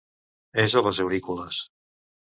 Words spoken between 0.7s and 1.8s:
a les aurícules.